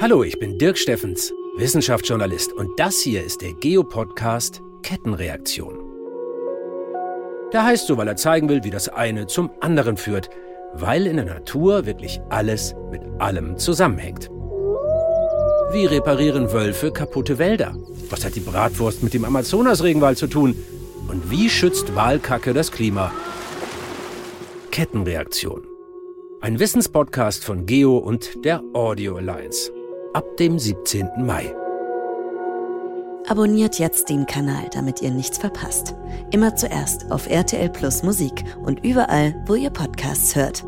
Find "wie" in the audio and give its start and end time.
8.62-8.70, 15.72-15.86, 21.28-21.50